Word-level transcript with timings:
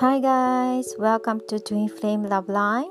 Hi 0.00 0.18
guys, 0.18 0.94
welcome 0.98 1.42
to 1.48 1.60
Twin 1.60 1.86
Flame 1.86 2.22
Love 2.22 2.48
Line. 2.48 2.90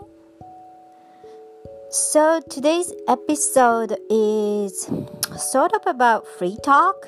So 1.89 2.39
today's 2.51 2.93
episode 3.07 3.97
is 4.11 4.87
sort 5.35 5.73
of 5.73 5.81
about 5.87 6.27
free 6.27 6.55
talk, 6.61 7.07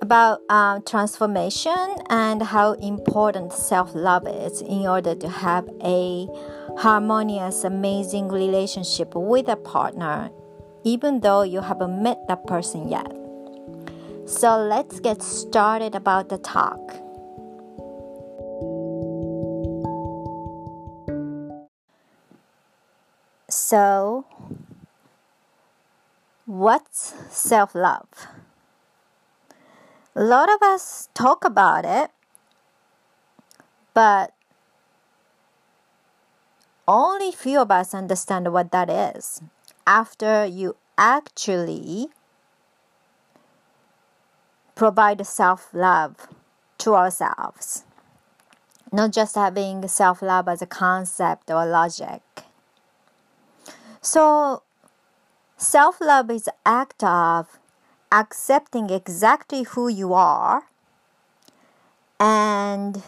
about 0.00 0.40
um, 0.48 0.82
transformation 0.84 1.96
and 2.08 2.42
how 2.42 2.72
important 2.80 3.52
self 3.52 3.94
love 3.94 4.26
is 4.26 4.62
in 4.62 4.86
order 4.86 5.14
to 5.14 5.28
have 5.28 5.68
a 5.84 6.26
harmonious, 6.78 7.62
amazing 7.62 8.28
relationship 8.28 9.14
with 9.14 9.48
a 9.48 9.56
partner, 9.56 10.30
even 10.82 11.20
though 11.20 11.42
you 11.42 11.60
haven't 11.60 12.02
met 12.02 12.26
that 12.28 12.46
person 12.46 12.88
yet. 12.88 13.12
So 14.24 14.56
let's 14.56 14.98
get 14.98 15.20
started 15.20 15.94
about 15.94 16.30
the 16.30 16.38
talk. 16.38 17.05
So, 23.66 24.26
what's 26.44 27.14
self 27.30 27.74
love? 27.74 28.28
A 30.14 30.22
lot 30.22 30.48
of 30.48 30.62
us 30.62 31.08
talk 31.14 31.44
about 31.44 31.84
it, 31.84 32.12
but 33.92 34.32
only 36.86 37.32
few 37.32 37.58
of 37.58 37.72
us 37.72 37.92
understand 37.92 38.52
what 38.52 38.70
that 38.70 38.88
is 38.88 39.42
after 39.84 40.46
you 40.46 40.76
actually 40.96 42.06
provide 44.76 45.26
self 45.26 45.74
love 45.74 46.28
to 46.78 46.94
ourselves, 46.94 47.82
not 48.92 49.10
just 49.10 49.34
having 49.34 49.88
self 49.88 50.22
love 50.22 50.46
as 50.46 50.62
a 50.62 50.66
concept 50.66 51.50
or 51.50 51.66
logic. 51.66 52.45
So, 54.06 54.62
self 55.56 56.00
love 56.00 56.30
is 56.30 56.48
act 56.64 57.02
of 57.02 57.58
accepting 58.12 58.88
exactly 58.88 59.64
who 59.64 59.88
you 59.88 60.14
are 60.14 60.62
and 62.20 63.02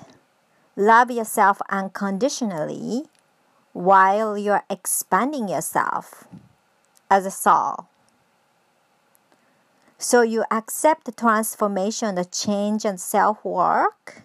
love 0.75 1.13
yourself 1.13 1.63
unconditionally 1.71 3.05
while 3.73 4.37
you're 4.37 4.65
expanding 4.69 5.49
yourself 5.49 6.27
as 7.09 7.25
a 7.25 7.31
soul. 7.31 7.87
So 9.99 10.23
you 10.23 10.43
accept 10.51 11.05
the 11.05 11.13
transformation, 11.13 12.17
the 12.17 12.25
change, 12.25 12.85
and 12.85 13.01
self 13.01 13.45
work. 13.45 14.25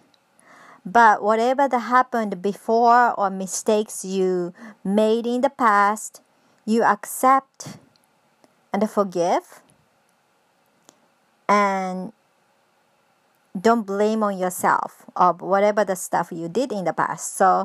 But 0.84 1.22
whatever 1.22 1.68
that 1.68 1.78
happened 1.78 2.42
before 2.42 3.14
or 3.14 3.30
mistakes 3.30 4.04
you 4.04 4.52
made 4.82 5.24
in 5.24 5.40
the 5.42 5.50
past, 5.50 6.20
you 6.64 6.82
accept 6.82 7.78
and 8.72 8.88
forgive 8.90 9.62
and 11.48 12.12
don't 13.58 13.86
blame 13.86 14.22
on 14.22 14.38
yourself 14.38 15.06
of 15.14 15.40
whatever 15.40 15.84
the 15.84 15.94
stuff 15.94 16.32
you 16.32 16.48
did 16.48 16.72
in 16.72 16.84
the 16.84 16.92
past. 16.92 17.36
So 17.36 17.64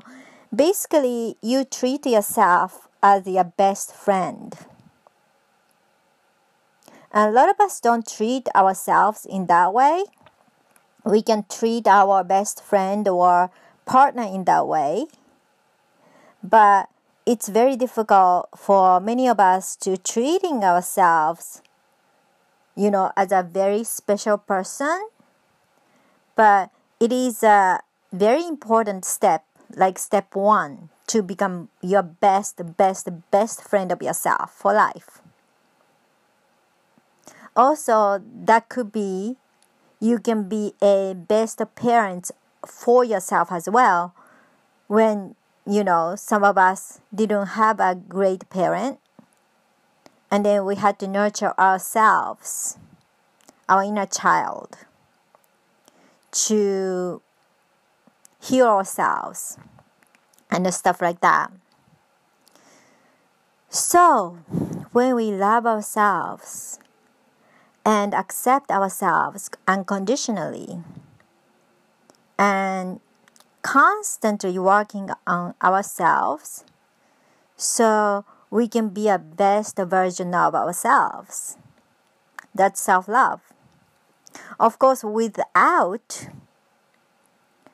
basically 0.54 1.36
you 1.42 1.64
treat 1.66 2.06
yourself 2.06 2.88
as 3.02 3.26
your 3.26 3.46
best 3.46 3.96
friend. 3.96 4.54
And 7.12 7.30
a 7.30 7.34
lot 7.34 7.50
of 7.50 7.60
us 7.60 7.80
don't 7.80 8.06
treat 8.06 8.48
ourselves 8.56 9.26
in 9.26 9.48
that 9.48 9.74
way. 9.74 10.04
We 11.04 11.24
can 11.24 11.46
treat 11.50 11.88
our 11.88 12.24
best 12.24 12.62
friend 12.64 13.08
or 13.08 13.50
partner 13.86 14.24
in 14.24 14.44
that 14.44 14.68
way. 14.68 15.08
But 16.44 16.90
it's 17.30 17.48
very 17.48 17.76
difficult 17.76 18.50
for 18.58 19.00
many 19.00 19.28
of 19.30 19.40
us 19.40 19.76
to 19.76 19.96
treating 19.96 20.64
ourselves 20.64 21.62
you 22.76 22.90
know 22.90 23.12
as 23.16 23.32
a 23.32 23.44
very 23.44 23.84
special 23.84 24.38
person. 24.38 25.10
But 26.36 26.72
it 27.00 27.12
is 27.12 27.44
a 27.44 27.82
very 28.12 28.48
important 28.48 29.06
step 29.06 29.44
like 29.76 30.00
step 30.00 30.34
1 30.34 30.90
to 31.14 31.22
become 31.22 31.70
your 31.84 32.02
best 32.02 32.58
best 32.78 33.10
best 33.30 33.62
friend 33.62 33.92
of 33.92 34.02
yourself 34.02 34.50
for 34.56 34.74
life. 34.74 35.22
Also 37.56 38.24
that 38.26 38.70
could 38.70 38.92
be 38.92 39.38
you 40.00 40.18
can 40.18 40.50
be 40.50 40.74
a 40.82 41.14
best 41.14 41.62
parent 41.76 42.32
for 42.66 43.04
yourself 43.04 43.52
as 43.52 43.70
well 43.70 44.16
when 44.88 45.36
you 45.70 45.84
know, 45.84 46.16
some 46.16 46.44
of 46.44 46.58
us 46.58 47.00
didn't 47.14 47.48
have 47.48 47.80
a 47.80 47.94
great 47.94 48.50
parent. 48.50 49.00
And 50.32 50.44
then 50.44 50.66
we 50.66 50.76
had 50.76 50.98
to 51.00 51.08
nurture 51.08 51.54
ourselves, 51.60 52.78
our 53.68 53.84
inner 53.84 54.08
child, 54.08 54.78
to 56.32 57.22
heal 58.42 58.66
ourselves 58.66 59.58
and 60.50 60.72
stuff 60.74 61.02
like 61.02 61.22
that. 61.22 61.52
So, 63.70 64.40
when 64.92 65.14
we 65.14 65.32
love 65.32 65.68
ourselves 65.68 66.80
and 67.86 68.16
accept 68.16 68.72
ourselves 68.72 69.52
unconditionally 69.68 70.80
and 72.40 73.00
constantly 73.62 74.58
working 74.58 75.10
on 75.28 75.54
ourselves 75.62 76.64
so 77.56 78.26
we 78.50 78.68
can 78.68 78.90
be 78.90 79.08
a 79.08 79.20
best 79.20 79.78
version 79.78 80.34
of 80.34 80.56
ourselves. 80.56 81.58
That's 82.54 82.82
self 82.82 83.08
love. 83.08 83.42
Of 84.60 84.80
course, 84.80 85.04
without, 85.04 86.30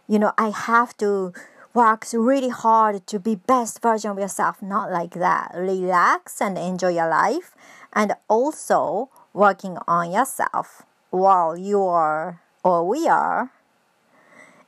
you 0.08 0.20
know, 0.20 0.34
I 0.38 0.50
have 0.50 0.96
to 0.98 1.34
work 1.74 2.06
really 2.14 2.50
hard 2.50 3.06
to 3.08 3.20
be 3.20 3.36
best 3.36 3.82
version 3.82 4.12
of 4.12 4.20
yourself. 4.20 4.62
Not 4.62 4.92
like 4.92 5.14
that. 5.16 5.52
Relax 5.56 6.42
and 6.42 6.58
enjoy 6.58 6.96
your 6.96 7.10
life, 7.10 7.56
and 7.94 8.14
also 8.28 9.10
working 9.34 9.78
on 9.88 10.12
yourself 10.12 10.84
while 11.10 11.58
you 11.58 11.84
are 11.84 12.42
or 12.64 12.88
we 12.88 13.08
are 13.08 13.52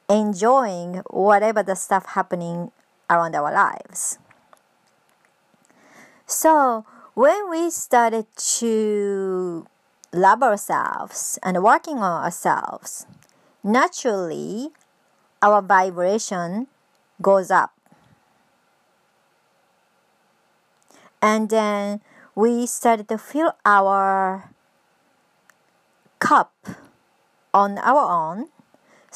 enjoying 0.09 1.01
whatever 1.09 1.63
the 1.63 1.75
stuff 1.75 2.05
happening 2.07 2.71
around 3.09 3.35
our 3.35 3.51
lives. 3.51 4.19
So 6.25 6.85
when 7.13 7.49
we 7.49 7.69
started 7.69 8.27
to 8.59 9.65
love 10.13 10.43
ourselves 10.43 11.39
and 11.43 11.63
working 11.63 11.97
on 11.99 12.23
ourselves, 12.23 13.05
naturally 13.63 14.69
our 15.41 15.61
vibration 15.61 16.67
goes 17.21 17.51
up. 17.51 17.73
And 21.21 21.49
then 21.49 22.01
we 22.35 22.67
started 22.67 23.07
to 23.09 23.17
fill 23.17 23.53
our 23.65 24.51
cup 26.19 26.53
on 27.53 27.77
our 27.79 28.05
own 28.05 28.49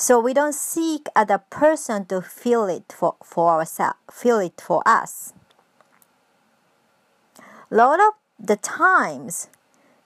so 0.02 0.20
we 0.20 0.34
don't 0.34 0.56
seek 0.56 1.08
other 1.16 1.38
person 1.38 2.06
to 2.06 2.24
feel 2.24 2.66
it 2.66 2.92
for, 2.92 3.16
for 3.24 3.52
ourselves, 3.52 4.00
feel 4.12 4.40
it 4.40 4.60
for 4.60 4.82
us. 4.84 5.32
A 7.70 7.76
lot 7.76 8.00
of 8.00 8.14
the 8.40 8.56
times, 8.56 9.48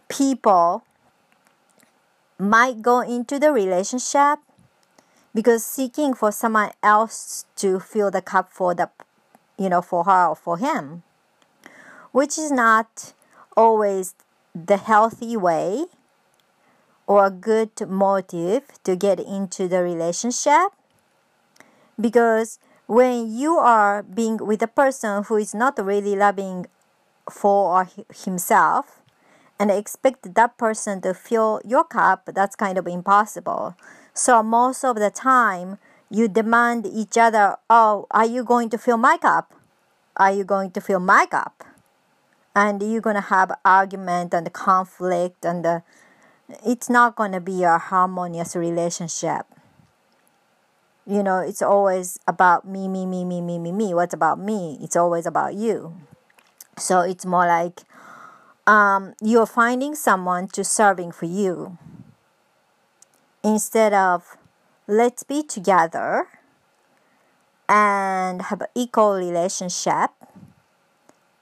people 0.09 0.83
might 2.37 2.81
go 2.81 2.99
into 2.99 3.39
the 3.39 3.53
relationship 3.53 4.39
because 5.33 5.65
seeking 5.65 6.13
for 6.13 6.29
someone 6.29 6.71
else 6.83 7.45
to 7.55 7.79
fill 7.79 8.11
the 8.11 8.21
cup 8.21 8.51
for 8.51 8.75
the 8.75 8.89
you 9.57 9.69
know 9.69 9.81
for 9.81 10.03
her 10.03 10.27
or 10.27 10.35
for 10.35 10.57
him 10.57 11.03
which 12.11 12.37
is 12.37 12.51
not 12.51 13.13
always 13.55 14.15
the 14.53 14.75
healthy 14.75 15.37
way 15.37 15.85
or 17.07 17.25
a 17.25 17.31
good 17.31 17.71
motive 17.87 18.63
to 18.83 18.95
get 18.95 19.19
into 19.19 19.67
the 19.67 19.81
relationship? 19.81 20.71
Because 21.99 22.59
when 22.87 23.35
you 23.35 23.57
are 23.57 24.03
being 24.03 24.37
with 24.37 24.61
a 24.61 24.67
person 24.67 25.23
who 25.23 25.37
is 25.37 25.53
not 25.53 25.77
really 25.83 26.15
loving 26.15 26.67
for 27.29 27.89
himself 28.23 29.01
and 29.59 29.71
expect 29.71 30.35
that 30.35 30.57
person 30.57 31.01
to 31.01 31.13
fill 31.13 31.61
your 31.65 31.83
cup 31.83 32.29
that's 32.33 32.55
kind 32.55 32.77
of 32.77 32.87
impossible. 32.87 33.75
So 34.13 34.43
most 34.43 34.83
of 34.83 34.97
the 34.97 35.09
time 35.09 35.77
you 36.09 36.27
demand 36.27 36.85
each 36.85 37.17
other 37.17 37.57
oh 37.69 38.05
are 38.11 38.25
you 38.25 38.43
going 38.43 38.69
to 38.69 38.77
fill 38.77 38.97
my 38.97 39.17
cup? 39.17 39.53
Are 40.17 40.31
you 40.31 40.43
going 40.43 40.71
to 40.71 40.81
fill 40.81 40.99
my 40.99 41.25
cup? 41.25 41.63
And 42.55 42.81
you're 42.81 43.01
going 43.01 43.17
to 43.17 43.21
have 43.21 43.51
argument 43.65 44.33
and 44.33 44.51
conflict 44.53 45.43
and 45.43 45.65
uh, 45.65 45.79
it's 46.65 46.89
not 46.89 47.15
going 47.15 47.31
to 47.31 47.41
be 47.41 47.63
a 47.63 47.77
harmonious 47.77 48.55
relationship. 48.55 49.45
you 51.07 51.21
know, 51.21 51.39
it's 51.39 51.61
always 51.61 52.19
about 52.27 52.67
me, 52.67 52.87
me, 52.87 53.05
me, 53.05 53.23
me, 53.23 53.39
me, 53.39 53.59
me, 53.59 53.71
me. 53.71 53.93
What's 53.93 54.13
about 54.13 54.39
me? 54.39 54.79
It's 54.81 54.95
always 54.95 55.27
about 55.27 55.53
you. 55.53 55.95
So 56.77 57.01
it's 57.01 57.25
more 57.25 57.45
like 57.45 57.81
um, 58.65 59.13
you're 59.21 59.45
finding 59.45 59.93
someone 59.93 60.47
to 60.49 60.63
serving 60.63 61.11
for 61.11 61.25
you 61.25 61.77
instead 63.43 63.93
of 63.93 64.35
let's 64.87 65.21
be 65.21 65.43
together 65.43 66.27
and 67.69 68.41
have 68.43 68.61
an 68.61 68.67
equal 68.73 69.13
relationship 69.13 70.09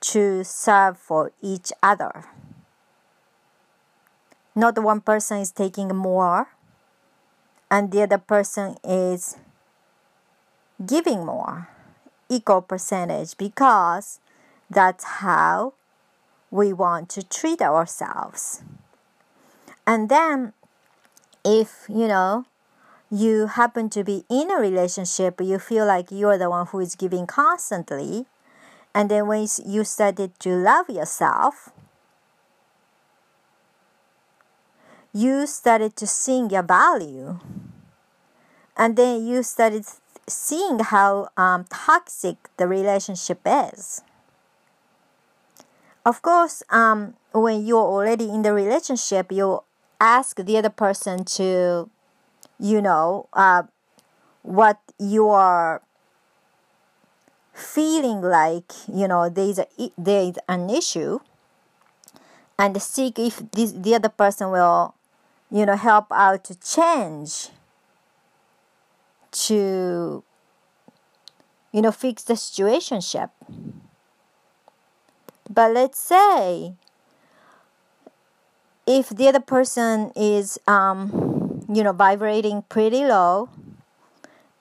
to 0.02 0.44
serve 0.44 0.98
for 0.98 1.32
each 1.42 1.72
other. 1.82 2.26
Not 4.56 4.78
one 4.78 5.02
person 5.02 5.40
is 5.40 5.52
taking 5.52 5.96
more 5.96 6.50
and 7.72 7.92
the 7.92 8.04
other 8.04 8.20
person 8.20 8.76
is 8.84 9.38
giving 10.86 11.26
more, 11.26 11.70
equal 12.30 12.62
percentage, 12.62 13.36
because 13.36 14.20
that's 14.70 15.04
how 15.04 15.74
we 16.52 16.72
want 16.72 17.10
to 17.10 17.24
treat 17.24 17.62
ourselves. 17.62 18.62
And 19.88 20.08
then, 20.08 20.54
if 21.44 21.86
you 21.90 22.08
know, 22.08 22.46
you 23.10 23.48
happen 23.48 23.90
to 23.90 24.04
be 24.04 24.24
in 24.30 24.52
a 24.52 24.60
relationship, 24.60 25.42
you 25.42 25.58
feel 25.58 25.86
like 25.86 26.12
you're 26.12 26.38
the 26.38 26.50
one 26.50 26.68
who 26.68 26.80
is 26.80 26.96
giving 26.96 27.26
constantly, 27.26 28.28
and 28.94 29.10
then 29.10 29.26
when 29.26 29.48
you 29.66 29.84
started 29.84 30.40
to 30.42 30.50
love 30.50 30.90
yourself, 30.90 31.72
you 35.14 35.46
started 35.46 35.96
to 35.98 36.08
see 36.08 36.48
your 36.50 36.64
value, 36.64 37.40
and 38.76 38.98
then 38.98 39.26
you 39.26 39.44
started 39.44 39.86
seeing 40.28 40.80
how 40.80 41.30
um, 41.38 41.66
toxic 41.70 42.50
the 42.58 42.68
relationship 42.68 43.40
is. 43.46 44.02
Of 46.06 46.22
course, 46.22 46.64
um, 46.70 47.16
when 47.34 47.66
you're 47.66 47.80
already 47.80 48.30
in 48.30 48.42
the 48.42 48.54
relationship, 48.54 49.32
you 49.32 49.64
ask 50.02 50.36
the 50.36 50.58
other 50.58 50.70
person 50.70 51.24
to, 51.24 51.90
you 52.60 52.82
know, 52.82 53.30
uh, 53.34 53.64
what 54.42 54.80
you 55.00 55.30
are 55.30 55.82
feeling 57.54 58.22
like, 58.22 58.74
you 58.92 59.08
know, 59.08 59.30
there's 59.30 59.60
a 59.60 59.68
there's 59.98 60.36
an 60.50 60.70
issue, 60.70 61.20
and 62.60 62.82
seek 62.82 63.20
if 63.20 63.38
this 63.52 63.72
the 63.72 63.96
other 63.96 64.10
person 64.10 64.52
will, 64.52 64.96
you 65.54 65.68
know, 65.68 65.76
help 65.76 66.08
out 66.12 66.44
to 66.46 66.56
change 66.60 67.50
to 69.32 70.24
you 71.72 71.82
know 71.82 71.92
fix 71.92 72.24
the 72.24 72.34
situationship. 72.34 73.30
But 75.48 75.72
let's 75.72 76.00
say 76.00 76.74
if 78.88 79.10
the 79.10 79.28
other 79.28 79.40
person 79.40 80.12
is 80.16 80.58
um, 80.68 81.64
you 81.72 81.84
know 81.84 81.94
vibrating 81.94 82.64
pretty 82.68 83.06
low 83.06 83.50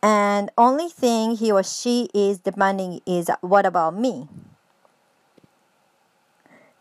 and 0.02 0.50
only 0.58 0.90
thing 0.90 1.36
he 1.36 1.50
or 1.50 1.62
she 1.62 2.10
is 2.12 2.38
demanding 2.38 3.00
is 3.06 3.30
what 3.40 3.64
about 3.64 3.96
me? 3.96 4.28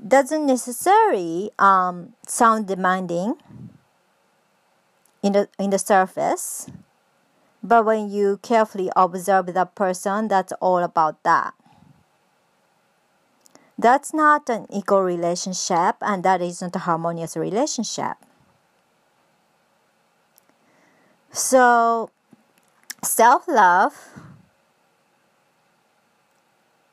Doesn't 0.06 0.48
necessarily 0.48 1.52
um, 1.60 2.14
sound 2.28 2.68
demanding 2.68 3.36
in 5.24 5.34
the 5.34 5.50
in 5.60 5.70
the 5.70 5.80
surface 5.80 6.70
but 7.64 7.86
when 7.86 8.10
you 8.10 8.40
carefully 8.42 8.90
observe 8.96 9.54
the 9.54 9.66
person, 9.66 10.28
that's 10.28 10.52
all 10.54 10.80
about 10.80 11.22
that. 11.24 11.54
That's 13.78 14.14
not 14.14 14.50
an 14.50 14.66
equal 14.70 15.02
relationship, 15.02 15.96
and 16.02 16.24
that 16.24 16.42
isn't 16.42 16.76
a 16.76 16.80
harmonious 16.80 17.38
relationship. 17.38 18.18
So, 21.32 22.10
self 23.04 23.48
love 23.48 24.10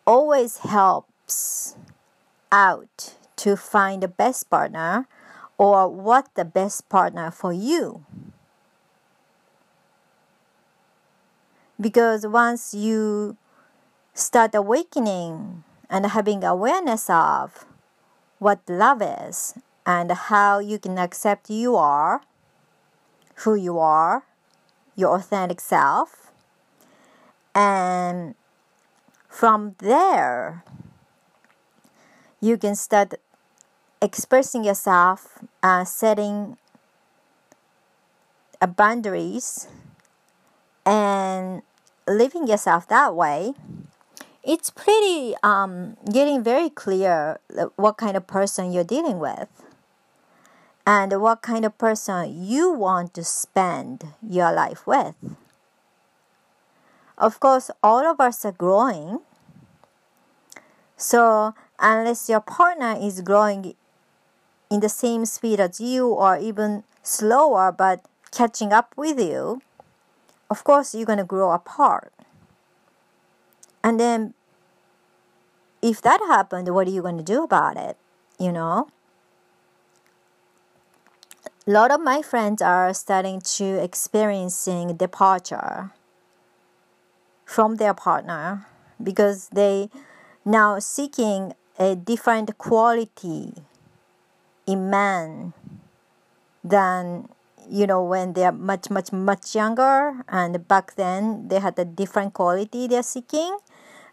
always 0.06 0.58
helps 0.58 1.76
out 2.52 3.14
to 3.36 3.56
find 3.56 4.02
the 4.02 4.08
best 4.08 4.48
partner 4.48 5.06
or 5.58 5.88
what 5.88 6.28
the 6.34 6.44
best 6.44 6.88
partner 6.88 7.31
for 7.31 7.52
you. 7.52 8.04
Because 11.80 12.26
once 12.26 12.75
you 12.75 13.36
start 14.14 14.54
awakening 14.54 15.64
and 15.88 16.06
having 16.06 16.44
awareness 16.44 17.08
of 17.08 17.64
what 18.38 18.60
love 18.69 19.00
is 19.02 19.54
and 19.86 20.10
how 20.12 20.58
you 20.58 20.78
can 20.78 20.98
accept 20.98 21.48
you 21.50 21.76
are, 21.76 22.22
who 23.46 23.54
you 23.54 23.78
are, 23.78 24.25
your 24.96 25.14
authentic 25.14 25.60
self, 25.60 26.32
and 27.54 28.34
from 29.28 29.74
there, 29.78 30.64
you 32.40 32.56
can 32.56 32.74
start 32.74 33.14
expressing 34.02 34.64
yourself, 34.64 35.38
uh, 35.62 35.84
setting 35.84 36.56
boundaries, 38.76 39.69
and 40.88 41.61
living 42.08 42.49
yourself 42.49 42.88
that 42.88 43.14
way, 43.14 43.52
it's 44.43 44.70
pretty 44.70 45.35
um, 45.43 45.99
getting 46.11 46.43
very 46.43 46.70
clear 46.70 47.38
what 47.76 47.99
kind 47.99 48.17
of 48.17 48.26
person 48.26 48.73
you're 48.73 48.85
dealing 48.85 49.19
with 49.19 49.49
and 50.87 51.20
what 51.20 51.43
kind 51.43 51.67
of 51.67 51.76
person 51.76 52.32
you 52.43 52.73
want 52.73 53.12
to 53.12 53.23
spend 53.23 54.06
your 54.26 54.50
life 54.50 54.87
with. 54.87 55.14
Of 57.19 57.38
course, 57.38 57.70
all 57.82 58.06
of 58.06 58.19
us 58.19 58.46
are 58.46 58.52
growing. 58.52 59.20
So, 60.96 61.55
unless 61.79 62.31
your 62.31 62.41
partner 62.41 62.96
is 62.99 63.20
growing 63.20 63.75
in 64.70 64.81
the 64.81 64.88
same 64.88 65.26
speed 65.26 65.61
as 65.61 65.81
you 65.81 66.08
or 66.08 66.38
even 66.38 66.84
slower 67.02 67.72
but 67.72 68.01
catching 68.31 68.72
up 68.72 68.94
with 68.96 69.20
you, 69.20 69.60
of 70.50 70.64
course 70.64 70.94
you're 70.94 71.06
going 71.06 71.19
to 71.19 71.24
grow 71.24 71.52
apart. 71.52 72.12
And 73.82 73.98
then 73.98 74.34
if 75.81 76.02
that 76.02 76.20
happened, 76.26 76.74
what 76.74 76.86
are 76.86 76.90
you 76.90 77.02
going 77.02 77.19
to 77.19 77.22
do 77.22 77.43
about 77.43 77.76
it? 77.76 77.96
You 78.38 78.52
know? 78.52 78.88
A 81.67 81.70
lot 81.70 81.90
of 81.90 82.00
my 82.00 82.22
friends 82.22 82.62
are 82.62 82.94
starting 82.94 83.40
to 83.58 83.82
experiencing 83.82 84.96
departure 84.96 85.90
from 87.44 87.76
their 87.76 87.94
partner 87.94 88.67
because 89.02 89.48
they 89.50 89.90
now 90.44 90.78
seeking 90.78 91.52
a 91.78 91.94
different 91.94 92.56
quality 92.58 93.52
in 94.67 94.90
man 94.90 95.52
than 96.64 97.28
you 97.70 97.87
know 97.87 98.03
when 98.03 98.32
they're 98.32 98.53
much 98.53 98.91
much 98.91 99.13
much 99.13 99.55
younger 99.55 100.25
and 100.29 100.67
back 100.69 100.94
then 100.96 101.48
they 101.48 101.60
had 101.60 101.79
a 101.79 101.84
different 101.84 102.32
quality 102.32 102.87
they're 102.87 103.03
seeking 103.03 103.58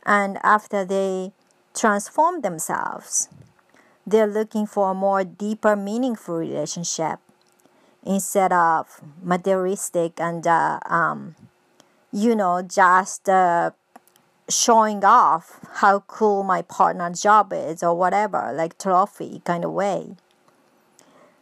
and 0.06 0.38
after 0.44 0.86
they 0.86 1.32
transform 1.74 2.42
themselves 2.42 3.30
they're 4.06 4.28
looking 4.28 4.66
for 4.66 4.92
a 4.92 4.94
more 4.94 5.24
deeper 5.24 5.76
meaningful 5.76 6.36
relationship 6.36 7.20
instead 8.04 8.54
of 8.54 9.02
materialistic 9.24 10.20
and 10.20 10.46
uh, 10.46 10.80
um, 10.86 11.36
you 12.12 12.36
know 12.36 12.62
just 12.62 13.28
uh, 13.28 13.72
showing 14.48 15.04
off 15.04 15.60
how 15.76 16.02
cool 16.02 16.44
my 16.44 16.62
partner's 16.62 17.22
job 17.22 17.52
is 17.52 17.82
or 17.82 17.96
whatever 17.96 18.54
like 18.56 18.78
trophy 18.78 19.42
kind 19.44 19.66
of 19.66 19.72
way. 19.72 20.16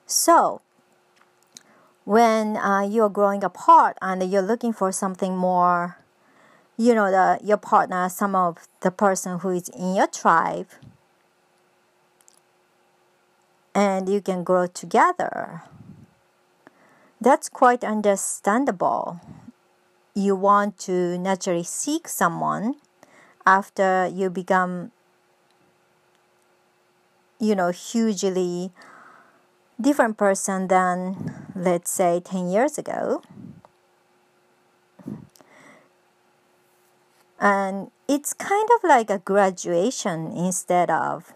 So 0.06 0.62
when 2.06 2.58
uh, 2.58 2.82
you're 2.82 3.10
growing 3.10 3.44
apart 3.44 3.98
and 4.02 4.32
you're 4.32 4.42
looking 4.42 4.74
for 4.74 4.92
something 4.92 5.38
more 5.38 5.98
you 6.78 6.94
know 6.94 7.12
the 7.12 7.40
your 7.44 7.58
partner 7.58 8.10
some 8.10 8.36
of 8.36 8.68
the 8.82 8.92
person 8.92 9.40
who 9.40 9.50
is 9.50 9.70
in 9.70 9.96
your 9.96 10.08
tribe 10.08 10.68
and 13.76 14.08
you 14.08 14.22
can 14.22 14.44
grow 14.44 14.68
together. 14.68 15.64
That's 17.20 17.50
quite 17.50 17.84
understandable. 17.84 19.20
You 20.14 20.36
want 20.36 20.78
to 20.80 21.18
naturally 21.18 21.64
seek 21.64 22.08
someone 22.08 22.76
after 23.46 24.08
you 24.08 24.30
become 24.30 24.92
you 27.40 27.56
know 27.56 27.70
hugely 27.72 28.72
different 29.82 30.18
person 30.18 30.68
than 30.68 31.43
let's 31.56 31.92
say 31.92 32.20
10 32.20 32.50
years 32.50 32.78
ago 32.78 33.22
And 37.44 37.92
it's 38.08 38.34
kind 38.34 38.70
of 38.78 38.88
like 38.88 39.10
a 39.10 39.20
graduation 39.20 40.32
instead 40.32 40.90
of, 40.90 41.34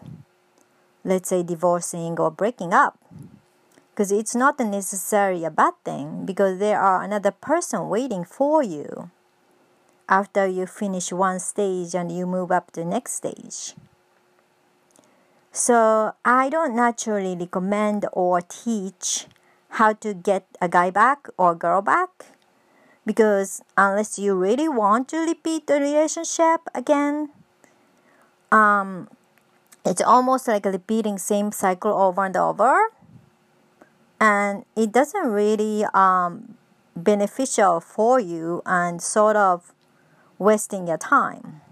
let's 1.04 1.28
say, 1.28 1.42
divorcing 1.42 2.18
or 2.18 2.30
breaking 2.30 2.72
up. 2.72 2.98
Because 3.90 4.10
it's 4.10 4.34
not 4.34 4.58
necessarily 4.58 5.44
a 5.44 5.50
bad 5.50 5.74
thing, 5.84 6.24
because 6.24 6.58
there 6.58 6.80
are 6.80 7.02
another 7.02 7.30
person 7.30 7.90
waiting 7.90 8.24
for 8.24 8.62
you 8.62 9.10
after 10.08 10.46
you 10.46 10.64
finish 10.64 11.12
one 11.12 11.38
stage 11.40 11.94
and 11.94 12.10
you 12.10 12.26
move 12.26 12.50
up 12.50 12.70
to 12.70 12.80
the 12.80 12.86
next 12.86 13.12
stage. 13.12 13.74
So 15.52 16.14
I 16.24 16.48
don't 16.48 16.74
naturally 16.74 17.36
recommend 17.36 18.06
or 18.14 18.40
teach 18.40 19.26
how 19.70 19.92
to 19.92 20.14
get 20.14 20.46
a 20.60 20.68
guy 20.68 20.90
back 20.90 21.28
or 21.36 21.54
girl 21.54 21.82
back 21.82 22.26
because 23.08 23.62
unless 23.76 24.18
you 24.18 24.34
really 24.34 24.68
want 24.68 25.08
to 25.08 25.16
repeat 25.24 25.66
the 25.66 25.80
relationship 25.80 26.60
again, 26.74 27.30
um, 28.52 29.08
it's 29.84 30.02
almost 30.02 30.46
like 30.46 30.66
repeating 30.66 31.16
same 31.16 31.50
cycle 31.50 31.92
over 31.92 32.24
and 32.24 32.36
over, 32.36 32.92
and 34.20 34.66
it 34.76 34.92
doesn't 34.92 35.26
really 35.26 35.86
um, 35.94 36.58
beneficial 36.94 37.80
for 37.80 38.20
you 38.20 38.60
and 38.66 39.00
sort 39.00 39.36
of 39.36 39.72
wasting 40.38 40.86
your 40.86 40.98
time. 40.98 41.62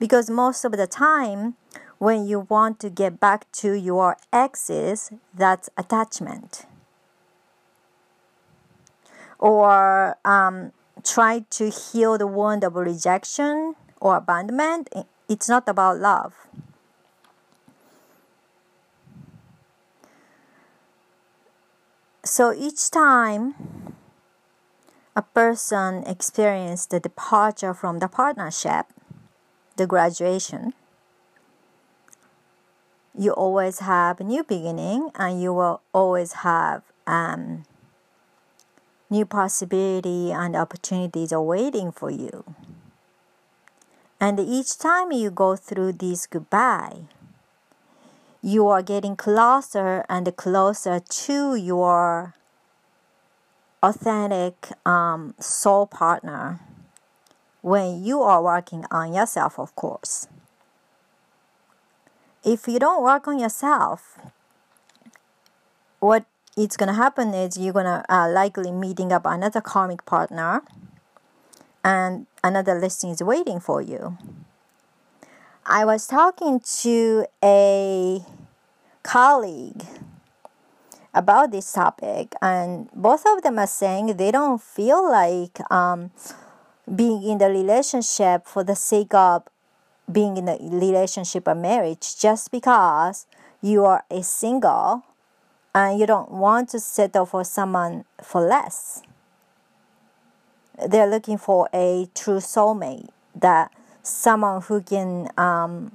Because 0.00 0.28
most 0.28 0.64
of 0.64 0.72
the 0.72 0.88
time, 0.88 1.54
when 2.02 2.26
you 2.26 2.40
want 2.48 2.80
to 2.80 2.90
get 2.90 3.20
back 3.20 3.46
to 3.52 3.74
your 3.74 4.16
exes, 4.32 5.12
that's 5.32 5.70
attachment. 5.78 6.66
Or 9.38 10.16
um, 10.24 10.72
try 11.04 11.44
to 11.50 11.70
heal 11.70 12.18
the 12.18 12.26
wound 12.26 12.64
of 12.64 12.74
rejection 12.74 13.76
or 14.00 14.16
abandonment. 14.16 14.92
It's 15.28 15.48
not 15.48 15.68
about 15.68 16.00
love. 16.00 16.34
So 22.24 22.52
each 22.52 22.90
time 22.90 23.54
a 25.14 25.22
person 25.22 26.02
experiences 26.04 26.86
the 26.86 26.98
departure 26.98 27.72
from 27.72 28.00
the 28.00 28.08
partnership, 28.08 28.86
the 29.76 29.86
graduation, 29.86 30.74
you 33.16 33.32
always 33.32 33.80
have 33.80 34.20
a 34.20 34.24
new 34.24 34.42
beginning 34.42 35.10
and 35.16 35.42
you 35.42 35.52
will 35.52 35.82
always 35.92 36.32
have 36.44 36.82
um, 37.06 37.64
new 39.10 39.26
possibility 39.26 40.32
and 40.32 40.56
opportunities 40.56 41.32
awaiting 41.32 41.92
for 41.92 42.10
you. 42.10 42.54
And 44.20 44.38
each 44.40 44.78
time 44.78 45.12
you 45.12 45.30
go 45.30 45.56
through 45.56 45.92
this 45.94 46.26
goodbye, 46.26 47.02
you 48.40 48.66
are 48.68 48.82
getting 48.82 49.16
closer 49.16 50.04
and 50.08 50.34
closer 50.36 51.00
to 51.00 51.54
your 51.54 52.34
authentic 53.82 54.70
um, 54.86 55.34
soul 55.40 55.86
partner 55.86 56.60
when 57.60 58.02
you 58.02 58.22
are 58.22 58.42
working 58.42 58.84
on 58.90 59.12
yourself, 59.12 59.58
of 59.58 59.74
course. 59.76 60.28
If 62.44 62.66
you 62.66 62.78
don't 62.78 63.02
work 63.02 63.28
on 63.28 63.38
yourself, 63.38 64.18
what 66.00 66.24
it's 66.56 66.76
gonna 66.76 66.94
happen 66.94 67.32
is 67.34 67.56
you're 67.56 67.72
gonna 67.72 68.04
uh, 68.08 68.28
likely 68.28 68.72
meeting 68.72 69.12
up 69.12 69.22
another 69.24 69.60
karmic 69.60 70.04
partner, 70.04 70.62
and 71.84 72.26
another 72.42 72.78
listing 72.78 73.10
is 73.10 73.22
waiting 73.22 73.60
for 73.60 73.80
you. 73.80 74.18
I 75.64 75.84
was 75.84 76.08
talking 76.08 76.58
to 76.82 77.26
a 77.44 78.24
colleague 79.04 79.84
about 81.14 81.52
this 81.52 81.70
topic, 81.70 82.34
and 82.42 82.90
both 82.92 83.24
of 83.24 83.42
them 83.42 83.58
are 83.60 83.68
saying 83.68 84.16
they 84.16 84.32
don't 84.32 84.60
feel 84.60 85.08
like 85.08 85.60
um, 85.70 86.10
being 86.92 87.22
in 87.22 87.38
the 87.38 87.48
relationship 87.48 88.46
for 88.46 88.64
the 88.64 88.74
sake 88.74 89.14
of 89.14 89.44
being 90.10 90.36
in 90.36 90.48
a 90.48 90.58
relationship 90.60 91.46
or 91.46 91.54
marriage 91.54 92.16
just 92.18 92.50
because 92.50 93.26
you 93.60 93.84
are 93.84 94.04
a 94.10 94.22
single 94.22 95.04
and 95.74 95.98
you 95.98 96.06
don't 96.06 96.30
want 96.30 96.68
to 96.70 96.80
settle 96.80 97.24
for 97.24 97.44
someone 97.44 98.04
for 98.22 98.40
less. 98.40 99.02
They're 100.86 101.06
looking 101.06 101.38
for 101.38 101.68
a 101.72 102.08
true 102.14 102.38
soulmate, 102.38 103.08
that 103.34 103.72
someone 104.02 104.62
who 104.62 104.82
can, 104.82 105.28
um, 105.38 105.92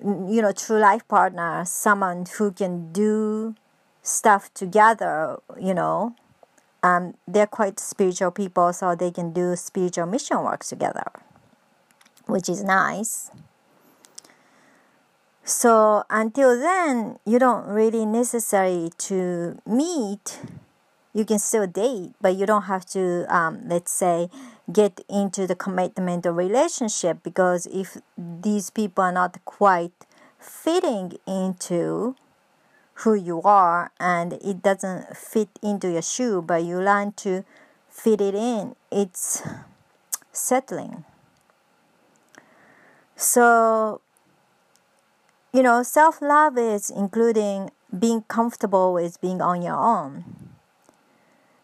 you 0.00 0.42
know, 0.42 0.52
true 0.52 0.78
life 0.78 1.06
partner, 1.08 1.64
someone 1.64 2.26
who 2.36 2.52
can 2.52 2.92
do 2.92 3.54
stuff 4.02 4.52
together, 4.54 5.38
you 5.58 5.74
know. 5.74 6.14
Um, 6.82 7.14
they're 7.26 7.46
quite 7.46 7.80
spiritual 7.80 8.30
people, 8.30 8.72
so 8.72 8.94
they 8.94 9.10
can 9.10 9.32
do 9.32 9.56
spiritual 9.56 10.06
mission 10.06 10.42
work 10.42 10.62
together, 10.62 11.10
which 12.26 12.48
is 12.48 12.62
nice. 12.62 13.30
So 15.44 16.02
until 16.10 16.58
then, 16.58 17.18
you 17.24 17.38
don't 17.38 17.66
really 17.66 18.04
necessary 18.04 18.90
to 18.98 19.58
meet. 19.64 20.40
You 21.14 21.24
can 21.24 21.38
still 21.38 21.66
date, 21.66 22.12
but 22.20 22.34
you 22.34 22.46
don't 22.46 22.64
have 22.64 22.84
to, 22.86 23.24
um, 23.34 23.60
let's 23.68 23.92
say, 23.92 24.28
get 24.70 25.00
into 25.08 25.46
the 25.46 25.54
commitment 25.54 26.26
or 26.26 26.32
relationship 26.32 27.22
because 27.22 27.66
if 27.66 27.96
these 28.18 28.70
people 28.70 29.04
are 29.04 29.12
not 29.12 29.42
quite 29.44 29.92
fitting 30.40 31.12
into 31.26 32.16
who 33.00 33.14
you 33.14 33.40
are 33.42 33.92
and 34.00 34.32
it 34.34 34.62
doesn't 34.62 35.16
fit 35.16 35.48
into 35.62 35.90
your 35.92 36.02
shoe, 36.02 36.42
but 36.42 36.64
you 36.64 36.80
learn 36.80 37.12
to 37.12 37.44
fit 37.88 38.20
it 38.20 38.34
in, 38.34 38.74
it's 38.90 39.42
settling. 40.32 41.04
So, 43.16 44.00
you 45.52 45.62
know, 45.62 45.82
self 45.82 46.20
love 46.20 46.58
is 46.58 46.90
including 46.90 47.70
being 47.90 48.22
comfortable 48.28 48.92
with 48.92 49.20
being 49.20 49.40
on 49.40 49.62
your 49.62 49.76
own. 49.76 50.24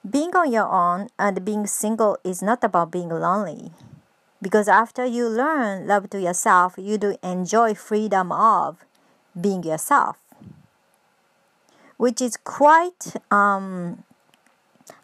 Being 0.08 0.34
on 0.34 0.50
your 0.50 0.66
own 0.66 1.08
and 1.18 1.44
being 1.44 1.66
single 1.66 2.18
is 2.24 2.42
not 2.42 2.64
about 2.64 2.90
being 2.90 3.10
lonely. 3.10 3.70
Because 4.40 4.66
after 4.66 5.04
you 5.04 5.28
learn 5.28 5.86
love 5.86 6.10
to 6.10 6.20
yourself, 6.20 6.74
you 6.76 6.98
do 6.98 7.16
enjoy 7.22 7.74
freedom 7.74 8.32
of 8.32 8.84
being 9.38 9.62
yourself 9.62 10.18
which 12.02 12.20
is 12.20 12.36
quite 12.36 13.14
um, 13.30 14.02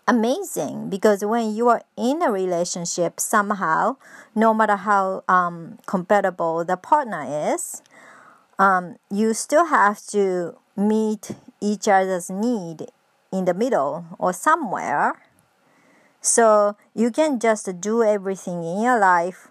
amazing 0.08 0.88
because 0.88 1.22
when 1.22 1.54
you 1.54 1.68
are 1.68 1.82
in 1.96 2.22
a 2.22 2.32
relationship, 2.32 3.20
somehow, 3.20 3.96
no 4.34 4.54
matter 4.54 4.76
how 4.76 5.22
um, 5.28 5.78
compatible 5.86 6.64
the 6.64 6.76
partner 6.76 7.52
is, 7.52 7.82
um, 8.58 8.96
you 9.10 9.34
still 9.34 9.66
have 9.66 10.04
to 10.06 10.56
meet 10.74 11.32
each 11.60 11.86
other's 11.86 12.30
need 12.30 12.86
in 13.30 13.44
the 13.44 13.52
middle 13.52 14.06
or 14.18 14.32
somewhere. 14.32 15.20
So 16.22 16.76
you 16.94 17.10
can 17.10 17.38
just 17.38 17.80
do 17.80 18.02
everything 18.02 18.64
in 18.64 18.80
your 18.80 18.98
life 18.98 19.48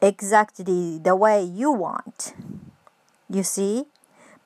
exactly 0.00 0.98
the 0.98 1.14
way 1.14 1.42
you 1.42 1.70
want. 1.70 2.34
You 3.28 3.42
see? 3.42 3.84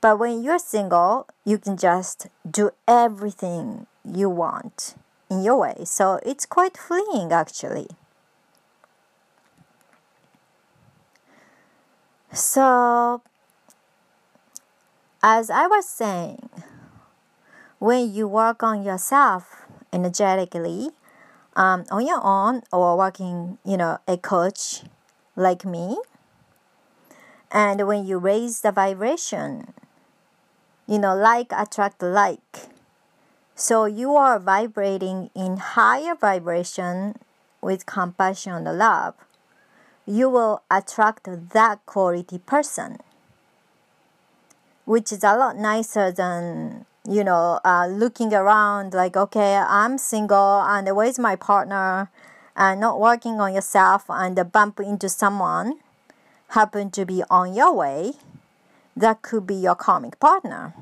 But 0.01 0.19
when 0.19 0.43
you're 0.43 0.59
single, 0.59 1.27
you 1.45 1.59
can 1.59 1.77
just 1.77 2.29
do 2.49 2.71
everything 2.87 3.87
you 4.15 4.29
want 4.31 4.95
in 5.31 5.43
your 5.43 5.57
way. 5.57 5.85
So 5.85 6.21
it's 6.25 6.47
quite 6.47 6.77
freeing 6.77 7.33
actually. 7.33 7.89
So, 12.33 13.23
as 15.23 15.51
I 15.51 15.67
was 15.67 15.89
saying, 15.89 16.51
when 17.79 18.13
you 18.13 18.29
work 18.29 18.63
on 18.63 18.85
yourself 18.85 19.67
energetically, 19.93 20.91
um, 21.57 21.85
on 21.91 22.07
your 22.07 22.21
own 22.23 22.63
or 22.71 22.97
working, 22.99 23.59
you 23.65 23.77
know, 23.77 23.99
a 24.07 24.19
coach 24.19 24.83
like 25.37 25.65
me, 25.65 25.97
and 27.51 27.87
when 27.87 28.07
you 28.07 28.19
raise 28.19 28.61
the 28.61 28.71
vibration 28.71 29.73
you 30.89 30.99
know, 30.99 31.15
like 31.15 31.53
attract 31.53 32.03
like. 32.03 32.71
So 33.61 33.87
you 33.87 34.15
are 34.15 34.39
vibrating 34.39 35.31
in 35.35 35.57
higher 35.57 36.15
vibration 36.15 37.17
with 37.61 37.87
compassion 37.87 38.53
and 38.53 38.79
love. 38.79 39.15
You 40.07 40.31
will 40.31 40.63
attract 40.71 41.25
that 41.25 41.85
quality 41.85 42.39
person, 42.39 42.99
which 44.85 45.11
is 45.11 45.25
a 45.25 45.37
lot 45.37 45.57
nicer 45.57 46.13
than 46.13 46.87
you 47.05 47.25
know, 47.25 47.59
uh, 47.65 47.89
looking 47.91 48.33
around 48.33 48.95
like, 48.95 49.17
okay, 49.17 49.57
I'm 49.57 49.99
single 49.99 50.63
and 50.63 50.95
where's 50.95 51.19
my 51.19 51.35
partner? 51.35 52.11
And 52.55 52.81
not 52.81 53.01
working 53.01 53.41
on 53.41 53.55
yourself 53.55 54.05
and 54.09 54.53
bump 54.53 54.79
into 54.79 55.09
someone 55.09 55.81
happen 56.51 56.91
to 56.93 57.05
be 57.05 57.25
on 57.29 57.55
your 57.55 57.75
way, 57.75 58.13
that 58.97 59.23
could 59.23 59.49
be 59.49 59.55
your 59.55 59.75
karmic 59.75 60.21
partner. 60.21 60.75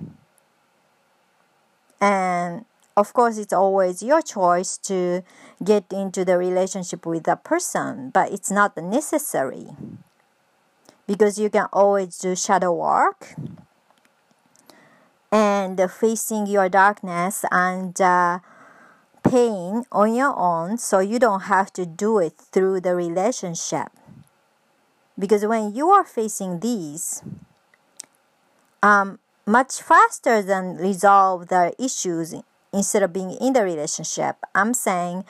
And 2.01 2.65
of 2.97 3.13
course, 3.13 3.39
it's 3.39 3.53
always 3.53 4.03
your 4.03 4.23
choice 4.23 4.79
to 4.79 5.23
get 5.63 5.85
into 5.91 6.25
the 6.25 6.39
relationship 6.39 7.05
with 7.05 7.25
that 7.25 7.45
person, 7.45 8.11
but 8.11 8.33
it's 8.33 8.51
not 8.51 8.77
necessary. 8.77 9.69
Because 11.07 11.39
you 11.39 11.51
can 11.51 11.67
always 11.73 12.19
do 12.19 12.35
shadow 12.35 12.73
work 12.73 13.35
and 15.31 15.81
facing 15.91 16.47
your 16.47 16.69
darkness 16.69 17.45
and 17.51 18.01
uh, 18.01 18.39
pain 19.23 19.85
on 19.93 20.15
your 20.15 20.37
own 20.39 20.79
so 20.79 20.99
you 20.99 21.19
don't 21.19 21.43
have 21.43 21.73
to 21.75 21.85
do 21.85 22.19
it 22.19 22.33
through 22.33 22.81
the 22.81 22.95
relationship. 22.95 23.89
Because 25.19 25.45
when 25.45 25.75
you 25.75 25.91
are 25.91 26.05
facing 26.05 26.61
these 26.61 27.23
um, 28.83 29.19
much 29.47 29.81
faster 29.81 30.43
than 30.43 30.77
resolve 30.77 31.47
the 31.49 31.73
issues 31.79 32.35
instead 32.73 33.03
of 33.03 33.13
being 33.13 33.31
in 33.31 33.53
the 33.53 33.63
relationship. 33.63 34.37
I'm 34.55 34.75
saying 34.75 35.25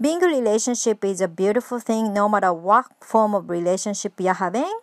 being 0.00 0.22
a 0.22 0.26
relationship 0.26 1.04
is 1.04 1.20
a 1.20 1.28
beautiful 1.28 1.78
thing 1.78 2.14
no 2.14 2.28
matter 2.28 2.52
what 2.52 2.86
form 3.00 3.34
of 3.34 3.50
relationship 3.50 4.14
you're 4.18 4.34
having. 4.34 4.80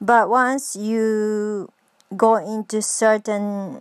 But 0.00 0.28
once 0.28 0.76
you 0.76 1.72
go 2.14 2.36
into 2.36 2.82
certain 2.82 3.80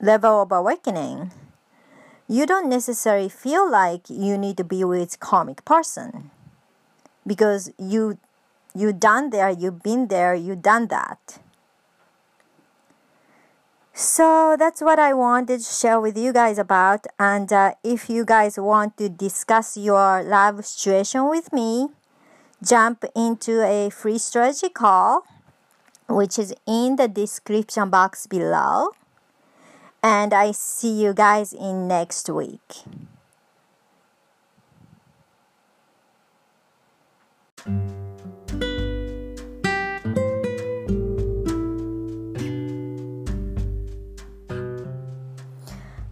level 0.00 0.42
of 0.42 0.52
awakening, 0.52 1.32
you 2.28 2.46
don't 2.46 2.68
necessarily 2.68 3.28
feel 3.28 3.70
like 3.70 4.08
you 4.08 4.38
need 4.38 4.56
to 4.56 4.64
be 4.64 4.84
with 4.84 5.20
karmic 5.20 5.64
person. 5.64 6.30
Because 7.26 7.70
you 7.78 8.18
you 8.74 8.92
done 8.92 9.30
there, 9.30 9.50
you've 9.50 9.82
been 9.82 10.08
there, 10.08 10.34
you 10.34 10.54
done 10.54 10.88
that. 10.88 11.38
So 13.98 14.56
that's 14.58 14.82
what 14.82 14.98
I 14.98 15.14
wanted 15.14 15.60
to 15.60 15.64
share 15.64 15.98
with 15.98 16.18
you 16.18 16.30
guys 16.30 16.58
about. 16.58 17.06
And 17.18 17.50
uh, 17.50 17.72
if 17.82 18.10
you 18.10 18.26
guys 18.26 18.58
want 18.58 18.98
to 18.98 19.08
discuss 19.08 19.78
your 19.78 20.22
love 20.22 20.66
situation 20.66 21.30
with 21.30 21.50
me, 21.50 21.88
jump 22.62 23.06
into 23.14 23.62
a 23.62 23.88
free 23.88 24.18
strategy 24.18 24.68
call 24.68 25.24
which 26.08 26.38
is 26.38 26.54
in 26.66 26.96
the 26.96 27.08
description 27.08 27.90
box 27.90 28.26
below. 28.26 28.90
And 30.02 30.32
I 30.32 30.52
see 30.52 31.02
you 31.02 31.12
guys 31.12 31.52
in 31.52 31.88
next 31.88 32.28
week. 32.30 32.84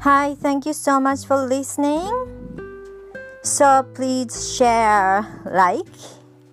Hi, 0.04 0.34
thank 0.34 0.66
you 0.66 0.74
so 0.74 1.00
much 1.00 1.24
for 1.24 1.46
listening. 1.46 2.12
So 3.40 3.88
please 3.94 4.54
share, 4.54 5.24
like, 5.46 5.88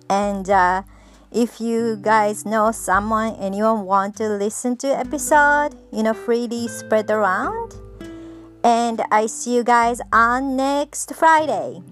and 0.08 0.48
uh, 0.48 0.84
if 1.30 1.60
you 1.60 2.00
guys 2.00 2.46
know 2.46 2.72
someone 2.72 3.36
anyone 3.36 3.84
want 3.84 4.16
to 4.16 4.28
listen 4.30 4.76
to 4.78 4.88
episode 4.88 5.76
you 5.92 6.02
know 6.02 6.14
freely 6.14 6.66
spread 6.66 7.10
around. 7.10 7.76
And 8.64 9.04
i 9.12 9.26
see 9.26 9.56
you 9.56 9.64
guys 9.64 10.00
on 10.14 10.56
next 10.56 11.14
friday. 11.14 11.82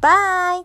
Bye 0.00 0.62